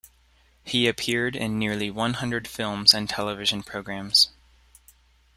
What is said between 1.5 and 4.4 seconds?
nearly one hundred films and television programmes.